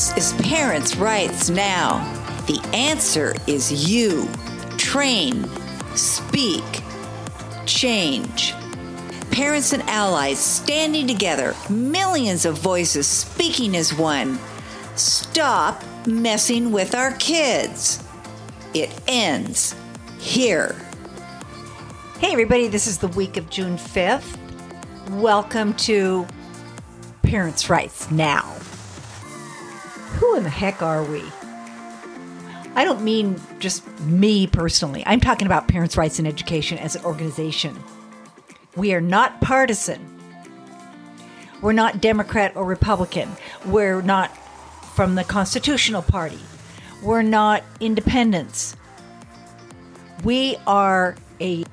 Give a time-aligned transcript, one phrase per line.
[0.00, 1.98] This is Parents' Rights Now.
[2.46, 4.30] The answer is you.
[4.78, 5.46] Train,
[5.94, 6.64] speak,
[7.66, 8.54] change.
[9.30, 14.38] Parents and allies standing together, millions of voices speaking as one.
[14.96, 18.02] Stop messing with our kids.
[18.72, 19.76] It ends
[20.18, 20.76] here.
[22.20, 24.38] Hey, everybody, this is the week of June 5th.
[25.20, 26.26] Welcome to
[27.22, 28.60] Parents' Rights Now.
[30.20, 31.24] Who in the heck are we?
[32.74, 35.02] I don't mean just me personally.
[35.06, 37.74] I'm talking about Parents' Rights in Education as an organization.
[38.76, 40.06] We are not partisan.
[41.62, 43.30] We're not Democrat or Republican.
[43.64, 44.36] We're not
[44.94, 46.38] from the Constitutional Party.
[47.02, 48.76] We're not independents.
[50.22, 51.64] We are a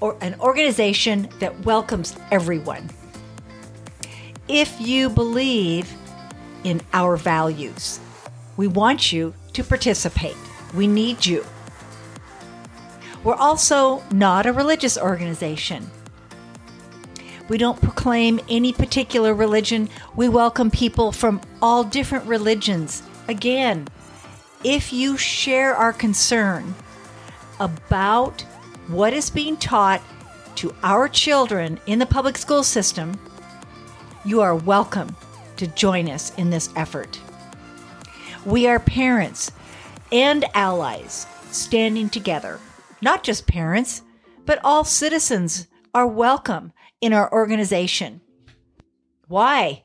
[0.00, 2.90] or an organization that welcomes everyone.
[4.48, 5.88] If you believe
[6.64, 8.00] in our values,
[8.56, 10.36] we want you to participate.
[10.74, 11.44] We need you.
[13.24, 15.90] We're also not a religious organization.
[17.48, 19.88] We don't proclaim any particular religion.
[20.16, 23.02] We welcome people from all different religions.
[23.28, 23.88] Again,
[24.64, 26.74] if you share our concern
[27.60, 28.42] about
[28.88, 30.02] what is being taught
[30.56, 33.18] to our children in the public school system,
[34.24, 35.16] you are welcome
[35.62, 37.20] to join us in this effort.
[38.44, 39.52] We are parents
[40.10, 42.58] and allies standing together.
[43.00, 44.02] Not just parents,
[44.44, 48.22] but all citizens are welcome in our organization.
[49.28, 49.84] Why?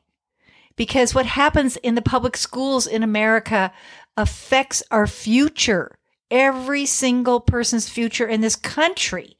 [0.74, 3.72] Because what happens in the public schools in America
[4.16, 5.96] affects our future.
[6.28, 9.36] Every single person's future in this country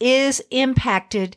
[0.00, 1.36] is impacted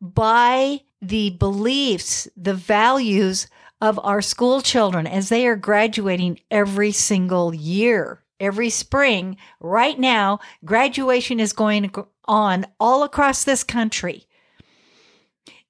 [0.00, 3.48] by the beliefs, the values
[3.80, 9.36] of our school children as they are graduating every single year, every spring.
[9.60, 11.92] Right now, graduation is going
[12.26, 14.26] on all across this country.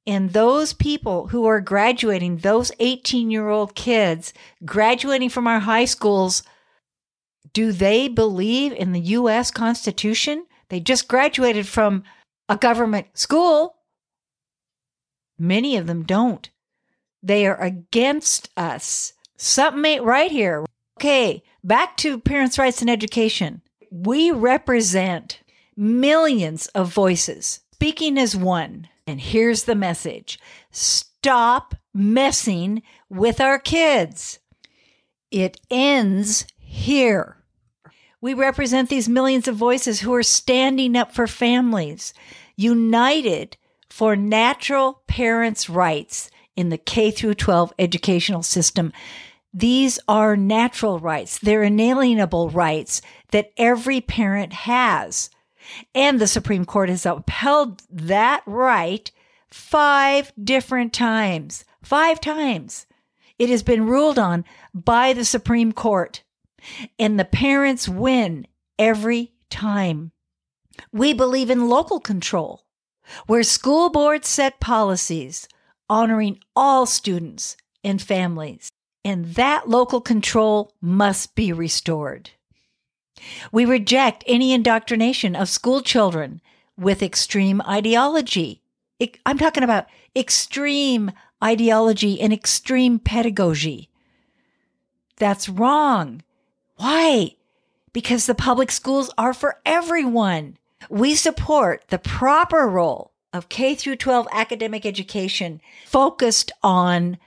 [0.06, 4.32] And those people who are graduating, those 18 year old kids
[4.64, 6.42] graduating from our high schools,
[7.52, 9.50] do they believe in the U.S.
[9.50, 10.46] Constitution?
[10.70, 12.04] They just graduated from
[12.48, 13.76] a government school.
[15.38, 16.48] Many of them don't.
[17.22, 19.12] They are against us.
[19.36, 20.64] Something ain't right here.
[20.98, 23.62] Okay, back to parents' rights and education.
[23.90, 25.40] We represent
[25.76, 28.88] millions of voices speaking as one.
[29.06, 30.38] And here's the message
[30.70, 34.40] stop messing with our kids.
[35.30, 37.36] It ends here.
[38.20, 42.12] We represent these millions of voices who are standing up for families,
[42.56, 43.56] united
[43.88, 48.92] for natural parents' rights in the K through 12 educational system.
[49.54, 51.38] These are natural rights.
[51.38, 55.30] They're inalienable rights that every parent has.
[55.94, 59.08] And the Supreme Court has upheld that right
[59.48, 61.64] five different times.
[61.80, 62.86] Five times.
[63.38, 64.44] It has been ruled on
[64.74, 66.24] by the Supreme Court.
[66.98, 68.48] And the parents win
[68.80, 70.10] every time.
[70.90, 72.64] We believe in local control,
[73.28, 75.46] where school boards set policies
[75.88, 78.70] honoring all students and families.
[79.04, 82.30] And that local control must be restored.
[83.50, 86.40] We reject any indoctrination of school children
[86.76, 88.62] with extreme ideology.
[89.26, 91.12] I'm talking about extreme
[91.42, 93.88] ideology and extreme pedagogy.
[95.16, 96.22] That's wrong.
[96.76, 97.34] Why?
[97.92, 100.56] Because the public schools are for everyone.
[100.88, 107.18] We support the proper role of K through 12 academic education focused on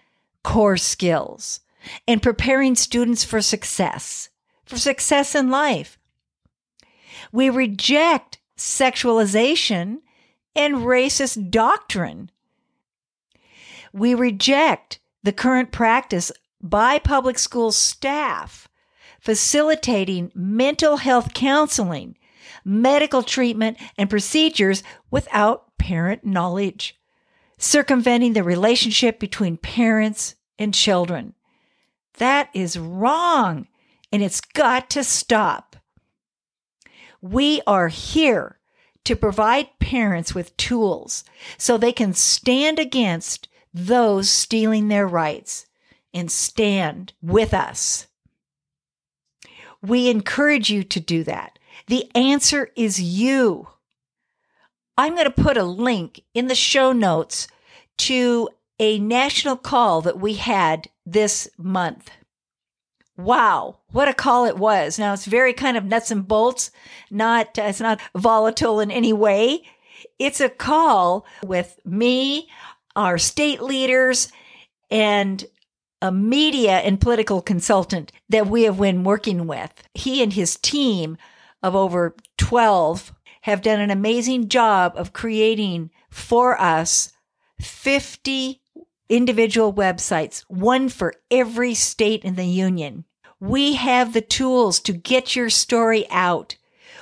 [0.43, 1.59] core skills
[2.07, 4.29] and preparing students for success,
[4.65, 5.97] for success in life.
[7.31, 9.99] We reject sexualization
[10.55, 12.29] and racist doctrine.
[13.93, 16.31] We reject the current practice
[16.61, 18.67] by public school staff
[19.19, 22.17] facilitating mental health counseling,
[22.65, 26.95] medical treatment, and procedures without parent knowledge,
[27.57, 31.33] circumventing the relationship between parents and children.
[32.19, 33.67] That is wrong,
[34.11, 35.75] and it's got to stop.
[37.19, 38.59] We are here
[39.05, 41.23] to provide parents with tools
[41.57, 45.65] so they can stand against those stealing their rights
[46.13, 48.05] and stand with us.
[49.81, 51.57] We encourage you to do that.
[51.87, 53.67] The answer is you.
[55.01, 57.47] I'm going to put a link in the show notes
[57.97, 62.11] to a national call that we had this month.
[63.17, 64.99] Wow, what a call it was.
[64.99, 66.69] Now it's very kind of nuts and bolts,
[67.09, 69.63] not it's not volatile in any way.
[70.19, 72.47] It's a call with me,
[72.95, 74.31] our state leaders,
[74.91, 75.43] and
[75.99, 79.73] a media and political consultant that we have been working with.
[79.95, 81.17] He and his team
[81.63, 87.13] of over 12 have done an amazing job of creating for us
[87.59, 88.61] 50
[89.09, 93.05] individual websites, one for every state in the union.
[93.39, 96.55] We have the tools to get your story out.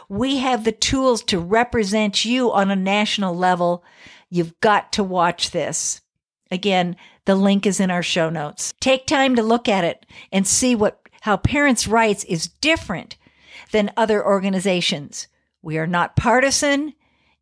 [0.08, 3.84] We have the tools to represent you on a national level.
[4.30, 6.02] You've got to watch this.
[6.50, 6.96] Again,
[7.26, 8.74] the link is in our show notes.
[8.80, 13.18] Take time to look at it and see what how parents' rights is different
[13.72, 15.28] than other organizations.
[15.62, 16.94] We are not partisan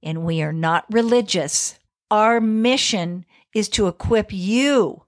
[0.02, 1.78] and we are not religious.
[2.10, 5.04] Our mission is to equip you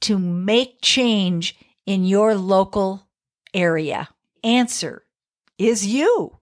[0.00, 1.56] to make change
[1.86, 3.06] in your local
[3.52, 4.08] area.
[4.42, 5.04] Answer
[5.58, 6.36] is you.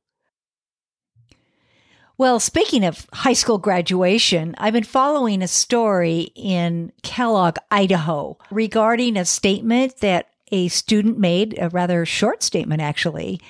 [2.16, 9.16] Well, speaking of high school graduation, I've been following a story in Kellogg, Idaho, regarding
[9.16, 13.40] a statement that a student made, a rather short statement actually,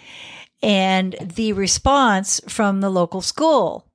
[0.63, 3.87] and the response from the local school.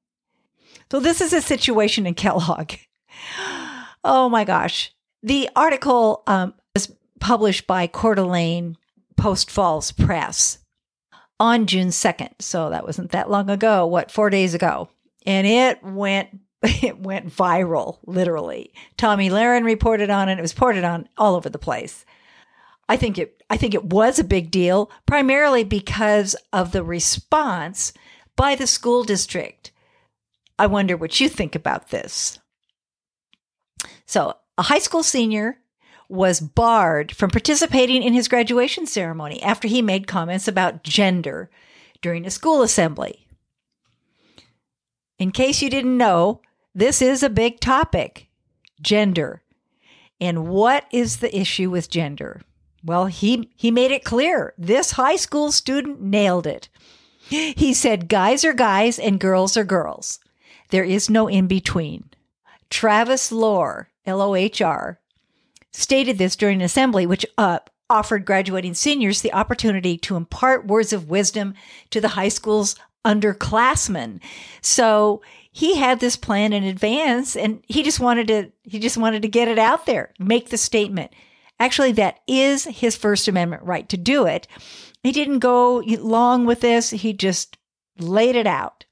[0.92, 2.74] So, this is a situation in Kellogg.
[4.06, 4.94] Oh my gosh.
[5.21, 8.75] The article um, was published by Coeur d'Alene
[9.15, 10.60] Post Falls Press
[11.39, 12.33] on June 2nd.
[12.39, 14.89] So that wasn't that long ago, what, four days ago.
[15.25, 16.30] And it went
[16.63, 18.74] it went viral, literally.
[18.98, 20.39] Tomi Lahren reported on it.
[20.39, 22.06] It was reported on all over the place.
[22.94, 27.92] I think it I think it was a big deal, primarily because of the response
[28.36, 29.72] by the school district.
[30.60, 32.38] I wonder what you think about this.
[34.06, 35.57] So, a high school senior
[36.07, 41.50] was barred from participating in his graduation ceremony after he made comments about gender
[42.04, 43.28] during a school assembly.
[45.18, 46.42] In case you didn't know,
[46.75, 48.28] this is a big topic
[48.84, 49.42] gender.
[50.22, 52.42] And what is the issue with gender?
[52.83, 54.53] Well, he, he made it clear.
[54.57, 56.69] This high school student nailed it.
[57.30, 60.19] He said, Guys are guys and girls are girls.
[60.69, 62.09] There is no in between.
[62.69, 65.00] Travis Lohr, L O H R,
[65.71, 67.59] stated this during an assembly which uh,
[67.89, 71.53] offered graduating seniors the opportunity to impart words of wisdom
[71.91, 72.75] to the high school's
[73.06, 74.19] underclassmen.
[74.62, 75.21] So
[75.51, 79.27] he had this plan in advance and he just wanted to he just wanted to
[79.27, 81.12] get it out there, make the statement.
[81.59, 84.47] Actually, that is his First Amendment right to do it.
[85.01, 87.57] He didn't go long with this, he just
[88.00, 88.85] laid it out.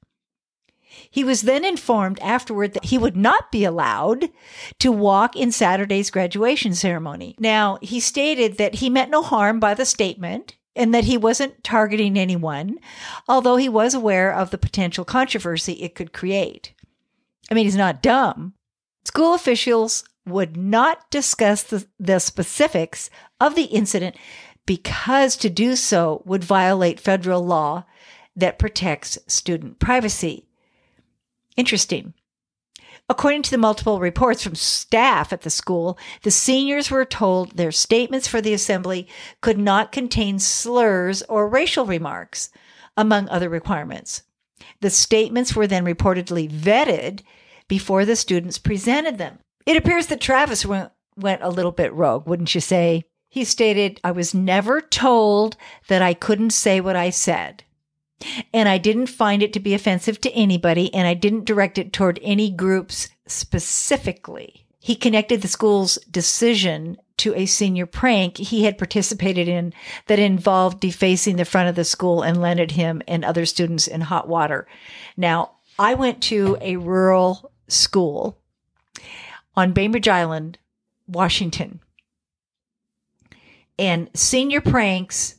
[1.10, 4.30] He was then informed afterward that he would not be allowed
[4.78, 7.34] to walk in Saturday's graduation ceremony.
[7.38, 11.62] Now, he stated that he meant no harm by the statement and that he wasn't
[11.62, 12.78] targeting anyone,
[13.28, 16.72] although he was aware of the potential controversy it could create.
[17.50, 18.54] I mean, he's not dumb.
[19.04, 23.10] School officials would not discuss the, the specifics
[23.40, 24.16] of the incident
[24.66, 27.84] because to do so would violate federal law
[28.36, 30.46] that protects student privacy.
[31.56, 32.14] Interesting.
[33.08, 37.72] According to the multiple reports from staff at the school, the seniors were told their
[37.72, 39.08] statements for the assembly
[39.40, 42.50] could not contain slurs or racial remarks,
[42.96, 44.22] among other requirements.
[44.80, 47.20] The statements were then reportedly vetted
[47.68, 49.40] before the students presented them.
[49.66, 53.04] It appears that Travis went, went a little bit rogue, wouldn't you say?
[53.28, 55.56] He stated, I was never told
[55.88, 57.64] that I couldn't say what I said.
[58.52, 61.92] And I didn't find it to be offensive to anybody, and I didn't direct it
[61.92, 64.66] toward any groups specifically.
[64.78, 69.72] He connected the school's decision to a senior prank he had participated in
[70.08, 74.00] that involved defacing the front of the school and landed him and other students in
[74.00, 74.66] hot water.
[75.16, 78.38] Now, I went to a rural school
[79.54, 80.58] on Bainbridge Island,
[81.06, 81.80] Washington.
[83.78, 85.36] And senior pranks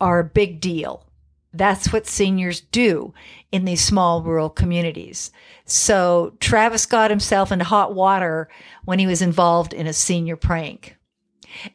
[0.00, 1.06] are a big deal.
[1.52, 3.14] That's what seniors do
[3.52, 5.30] in these small rural communities.
[5.64, 8.48] So Travis got himself into hot water
[8.84, 10.96] when he was involved in a senior prank.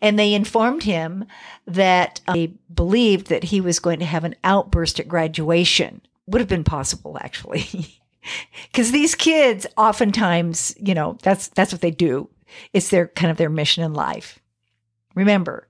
[0.01, 1.25] And they informed him
[1.65, 6.01] that uh, they believed that he was going to have an outburst at graduation.
[6.27, 7.95] Would have been possible, actually.
[8.71, 12.29] Because these kids oftentimes, you know, that's that's what they do.
[12.73, 14.39] It's their kind of their mission in life.
[15.15, 15.67] Remember,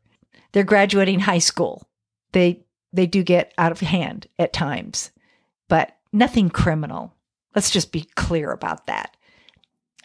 [0.52, 1.88] they're graduating high school.
[2.34, 5.12] They they do get out of hand at times,
[5.68, 7.16] but nothing criminal.
[7.56, 9.16] Let's just be clear about that.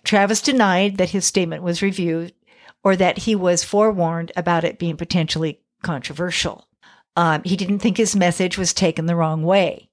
[0.04, 2.34] Travis denied that his statement was reviewed
[2.82, 6.68] or that he was forewarned about it being potentially controversial.
[7.16, 9.88] Um, he didn't think his message was taken the wrong way.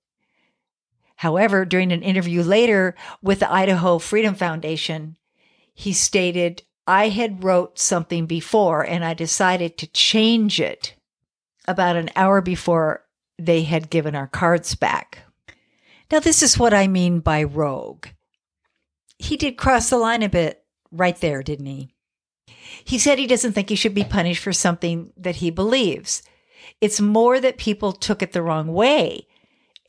[1.22, 5.18] However, during an interview later with the Idaho Freedom Foundation,
[5.72, 10.96] he stated, I had wrote something before and I decided to change it
[11.68, 13.06] about an hour before
[13.38, 15.20] they had given our cards back.
[16.12, 18.08] Now, this is what I mean by rogue.
[19.20, 21.94] He did cross the line a bit right there, didn't he?
[22.84, 26.24] He said he doesn't think he should be punished for something that he believes.
[26.82, 29.28] It's more that people took it the wrong way.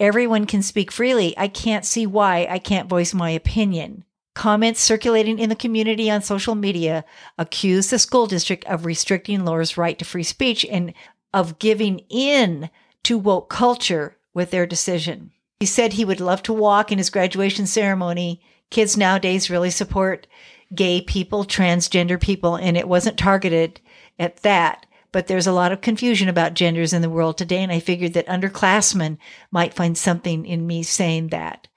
[0.00, 1.36] Everyone can speak freely.
[1.36, 4.04] I can't see why I can't voice my opinion.
[4.34, 7.04] Comments circulating in the community on social media
[7.36, 10.94] accuse the school district of restricting Lohr's right to free speech and
[11.34, 12.70] of giving in
[13.04, 15.32] to woke culture with their decision.
[15.60, 18.40] He said he would love to walk in his graduation ceremony.
[18.70, 20.26] Kids nowadays really support
[20.74, 23.80] gay people, transgender people, and it wasn't targeted
[24.18, 24.86] at that.
[25.12, 28.14] But there's a lot of confusion about genders in the world today, and I figured
[28.14, 29.18] that underclassmen
[29.50, 31.68] might find something in me saying that.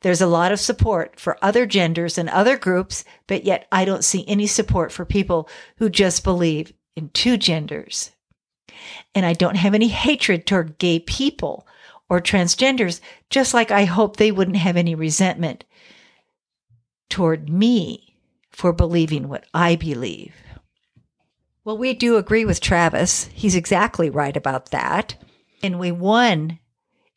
[0.00, 4.04] There's a lot of support for other genders and other groups, but yet I don't
[4.04, 8.12] see any support for people who just believe in two genders.
[9.14, 11.66] And I don't have any hatred toward gay people
[12.08, 15.64] or transgenders, just like I hope they wouldn't have any resentment
[17.10, 18.16] toward me
[18.50, 20.34] for believing what I believe.
[21.68, 23.28] Well, we do agree with Travis.
[23.34, 25.16] He's exactly right about that.
[25.62, 26.60] And we won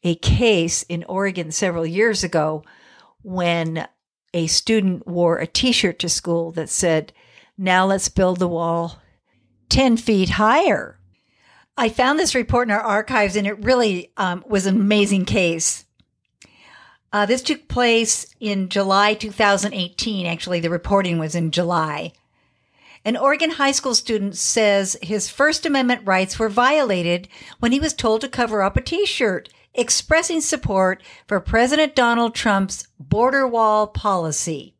[0.03, 2.65] a case in Oregon several years ago
[3.21, 3.87] when
[4.33, 7.13] a student wore a t shirt to school that said,
[7.57, 9.01] Now let's build the wall
[9.69, 10.99] 10 feet higher.
[11.77, 15.85] I found this report in our archives and it really um, was an amazing case.
[17.13, 20.25] Uh, this took place in July 2018.
[20.25, 22.11] Actually, the reporting was in July.
[23.03, 27.27] An Oregon high school student says his First Amendment rights were violated
[27.59, 32.35] when he was told to cover up a t shirt expressing support for President Donald
[32.35, 34.75] Trump's border wall policy.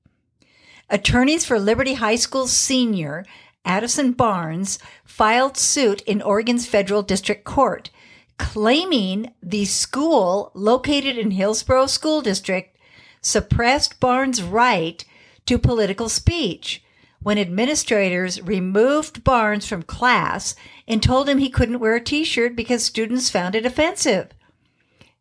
[0.88, 3.26] Attorneys for Liberty High School senior
[3.66, 7.90] Addison Barnes filed suit in Oregon's federal district court,
[8.38, 12.78] claiming the school located in Hillsboro School District
[13.22, 15.04] suppressed Barnes' right
[15.48, 16.84] to political speech
[17.24, 20.56] when administrators removed Barnes from class
[20.88, 24.30] and told him he couldn't wear a t-shirt because students found it offensive.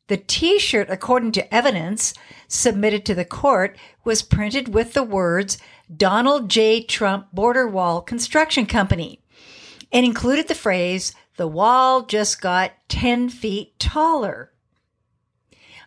[0.09, 2.15] The t shirt, according to evidence
[2.49, 5.59] submitted to the court, was printed with the words
[5.95, 6.83] Donald J.
[6.83, 9.21] Trump Border Wall Construction Company
[9.93, 14.53] and included the phrase, the wall just got 10 feet taller.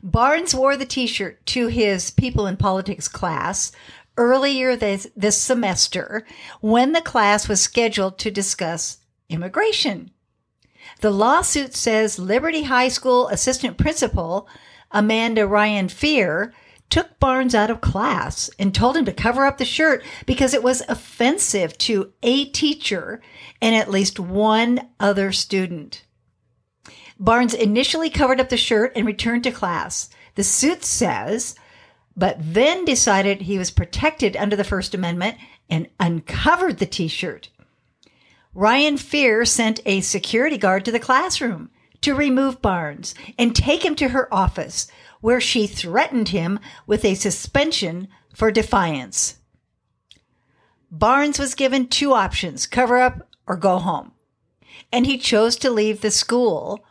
[0.01, 3.71] Barnes wore the t shirt to his People in Politics class
[4.17, 6.25] earlier this, this semester
[6.61, 8.97] when the class was scheduled to discuss
[9.29, 10.11] immigration.
[11.01, 14.47] The lawsuit says Liberty High School assistant principal
[14.91, 16.53] Amanda Ryan Fear
[16.89, 20.61] took Barnes out of class and told him to cover up the shirt because it
[20.61, 23.21] was offensive to a teacher
[23.61, 26.05] and at least one other student.
[27.19, 30.09] Barnes initially covered up the shirt and returned to class.
[30.35, 31.55] The suit says,
[32.15, 35.37] but then decided he was protected under the First Amendment
[35.69, 37.49] and uncovered the t shirt.
[38.53, 43.95] Ryan Fear sent a security guard to the classroom to remove Barnes and take him
[43.95, 44.87] to her office,
[45.21, 49.37] where she threatened him with a suspension for defiance.
[50.91, 54.11] Barnes was given two options cover up or go home.
[54.91, 56.85] And he chose to leave the school,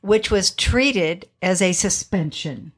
[0.00, 2.72] which was treated as a suspension.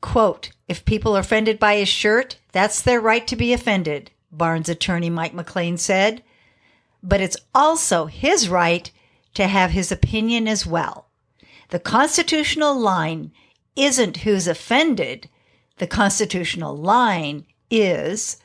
[0.00, 4.68] Quote, if people are offended by his shirt, that's their right to be offended, Barnes
[4.68, 6.22] attorney Mike McLane said
[7.06, 8.90] but it's also his right
[9.34, 11.06] to have his opinion as well.
[11.68, 13.32] The constitutional line
[13.76, 15.28] isn't who's offended.
[15.78, 18.38] The constitutional line is,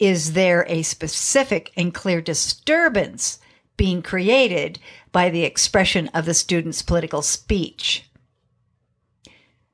[0.00, 3.38] is there a specific and clear disturbance
[3.76, 4.80] being created
[5.12, 8.08] by the expression of the student's political speech?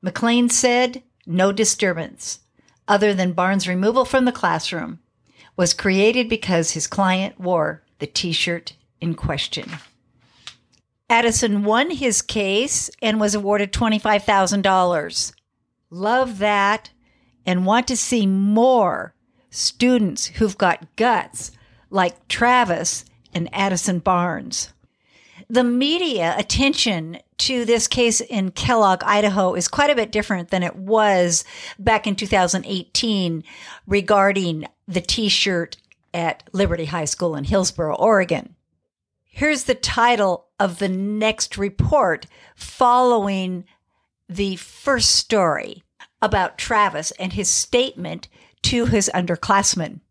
[0.03, 2.39] McLane said no disturbance,
[2.87, 4.99] other than Barnes' removal from the classroom,
[5.55, 9.69] was created because his client wore the t shirt in question.
[11.09, 15.33] Addison won his case and was awarded $25,000.
[15.89, 16.89] Love that
[17.45, 19.13] and want to see more
[19.49, 21.51] students who've got guts
[21.89, 23.03] like Travis
[23.33, 24.73] and Addison Barnes.
[25.49, 30.61] The media attention to this case in Kellogg, Idaho is quite a bit different than
[30.61, 31.43] it was
[31.79, 33.43] back in 2018
[33.87, 35.77] regarding the t shirt
[36.13, 38.55] at Liberty High School in Hillsboro, Oregon.
[39.23, 43.63] Here's the title of the next report following
[44.29, 45.83] the first story
[46.21, 48.27] about Travis and his statement
[48.63, 50.01] to his underclassmen.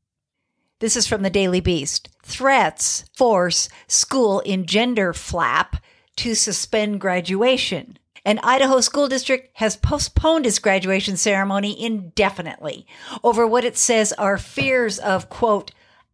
[0.81, 2.09] This is from the Daily Beast.
[2.25, 5.77] Threats force school in gender flap
[6.21, 7.99] to suspend graduation.
[8.27, 12.87] An Idaho school district has postponed its graduation ceremony indefinitely
[13.25, 15.71] over what it says are fears of, quote,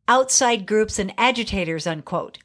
[0.06, 2.38] outside groups and agitators, unquote,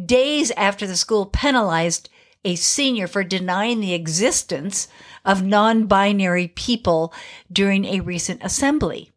[0.00, 2.08] days after the school penalized
[2.44, 4.86] a senior for denying the existence
[5.24, 7.12] of non binary people
[7.50, 9.10] during a recent assembly.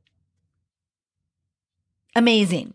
[2.16, 2.74] Amazing.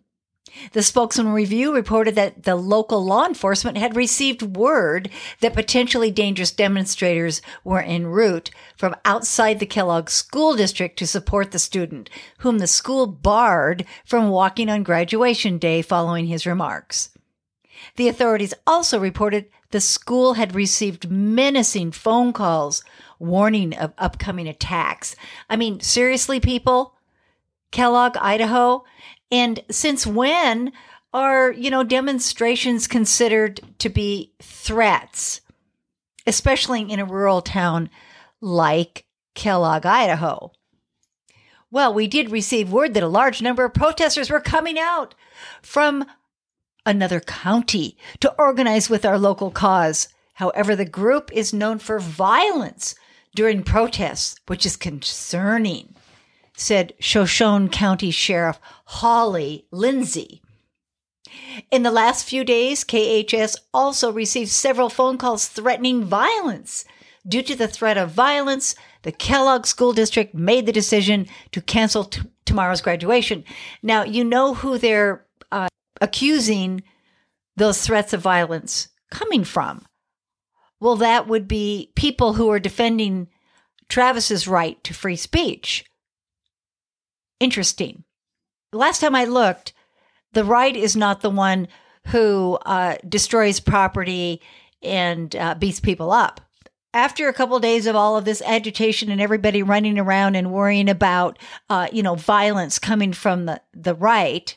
[0.72, 6.50] The spokesman review reported that the local law enforcement had received word that potentially dangerous
[6.50, 12.58] demonstrators were en route from outside the Kellogg School District to support the student, whom
[12.58, 17.10] the school barred from walking on graduation day following his remarks.
[17.96, 22.82] The authorities also reported the school had received menacing phone calls
[23.18, 25.14] warning of upcoming attacks.
[25.50, 26.94] I mean, seriously, people?
[27.70, 28.84] Kellogg, Idaho?
[29.30, 30.72] And since when
[31.12, 35.40] are, you know, demonstrations considered to be threats,
[36.26, 37.90] especially in a rural town
[38.40, 40.52] like Kellogg, Idaho?
[41.70, 45.14] Well, we did receive word that a large number of protesters were coming out
[45.60, 46.06] from
[46.86, 50.08] another county to organize with our local cause.
[50.34, 52.94] However, the group is known for violence
[53.34, 55.94] during protests, which is concerning
[56.58, 60.42] said Shoshone County Sheriff Holly Lindsay.
[61.70, 66.84] In the last few days, KHS also received several phone calls threatening violence.
[67.26, 72.04] Due to the threat of violence, the Kellogg School District made the decision to cancel
[72.04, 73.44] t- tomorrow's graduation.
[73.82, 75.68] Now, you know who they're uh,
[76.00, 76.82] accusing
[77.56, 79.84] those threats of violence coming from.
[80.80, 83.28] Well, that would be people who are defending
[83.88, 85.84] Travis's right to free speech
[87.40, 88.04] interesting.
[88.72, 89.72] Last time I looked,
[90.32, 91.68] the right is not the one
[92.08, 94.40] who uh, destroys property
[94.82, 96.40] and uh, beats people up.
[96.94, 100.52] After a couple of days of all of this agitation and everybody running around and
[100.52, 104.56] worrying about, uh, you know, violence coming from the, the right,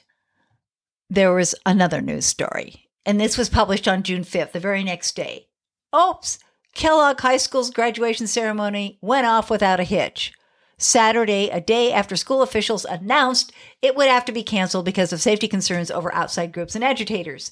[1.10, 2.88] there was another news story.
[3.06, 5.48] And this was published on June 5th, the very next day.
[5.96, 6.40] Oops,
[6.74, 10.34] Kellogg High School's graduation ceremony went off without a hitch.
[10.82, 15.22] Saturday, a day after school officials announced it would have to be canceled because of
[15.22, 17.52] safety concerns over outside groups and agitators.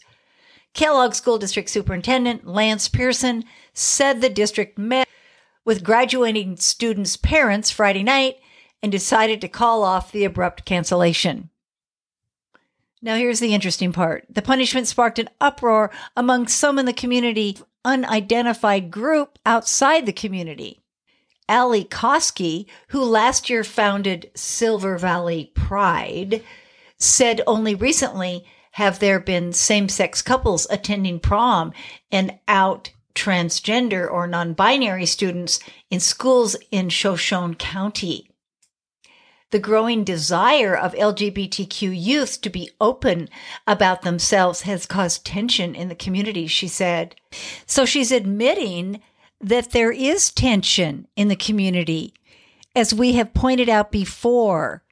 [0.73, 5.07] Kellogg School District Superintendent Lance Pearson said the district met
[5.63, 8.37] with graduating students' parents Friday night
[8.81, 11.49] and decided to call off the abrupt cancellation.
[13.01, 17.57] Now, here's the interesting part the punishment sparked an uproar among some in the community,
[17.85, 20.78] unidentified group outside the community.
[21.49, 26.43] Ali Koski, who last year founded Silver Valley Pride,
[26.97, 31.73] said only recently have there been same sex couples attending prom
[32.11, 35.59] and out transgender or non binary students
[35.89, 38.29] in schools in Shoshone County.
[39.51, 43.29] The growing desire of LGBTQ youth to be open
[43.65, 47.15] about themselves has caused tension in the community, she said.
[47.65, 49.01] So she's admitting
[49.41, 52.13] that there is tension in the community.
[52.75, 54.83] As we have pointed out before,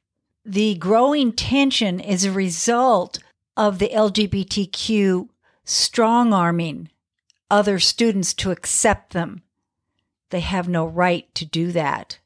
[0.45, 3.19] the growing tension is a result
[3.55, 5.27] of the LGBTQ
[5.65, 6.89] strong arming
[7.49, 9.41] other students to accept them.
[10.29, 12.19] They have no right to do that.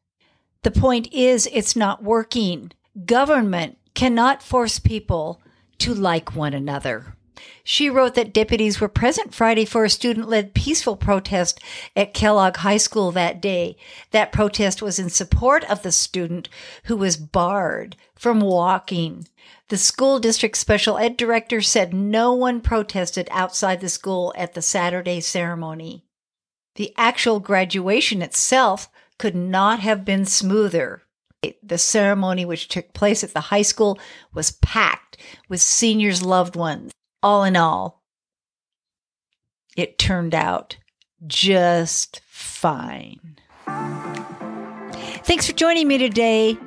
[0.64, 2.72] The point is, it's not working.
[3.06, 5.42] Government cannot force people
[5.80, 7.16] to like one another.
[7.64, 11.60] She wrote that deputies were present Friday for a student led peaceful protest
[11.96, 13.78] at Kellogg High School that day.
[14.12, 16.50] That protest was in support of the student
[16.86, 19.28] who was barred from walking.
[19.70, 24.62] The school district special ed director said no one protested outside the school at the
[24.62, 26.04] Saturday ceremony.
[26.76, 31.04] The actual graduation itself could not have been smoother.
[31.64, 34.00] The ceremony, which took place at the high school,
[34.34, 36.92] was packed with seniors' loved ones
[37.24, 38.04] all in all,
[39.78, 40.78] it turned out
[41.28, 43.38] just fine.
[45.24, 46.58] Thanks for joining me today.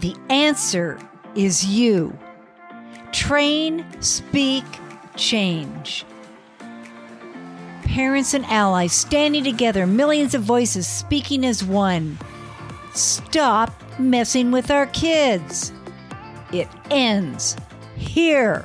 [0.00, 0.98] The answer
[1.34, 2.16] is you.
[3.12, 4.64] Train, speak,
[5.16, 6.04] change.
[7.82, 12.18] Parents and allies standing together, millions of voices speaking as one.
[12.92, 15.72] Stop messing with our kids.
[16.52, 17.56] It ends
[17.96, 18.64] here.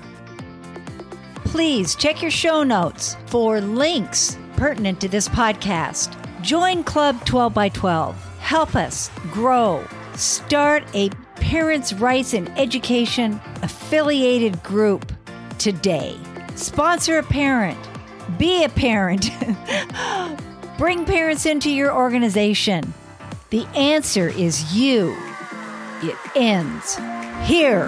[1.49, 6.15] Please check your show notes for links pertinent to this podcast.
[6.43, 8.15] Join Club 12 by 12.
[8.37, 9.83] Help us grow.
[10.13, 15.11] Start a Parents' Rights in Education affiliated group
[15.57, 16.15] today.
[16.53, 17.79] Sponsor a parent.
[18.37, 19.31] Be a parent.
[20.77, 22.93] Bring parents into your organization.
[23.49, 25.17] The answer is you.
[26.03, 26.99] It ends
[27.41, 27.87] here.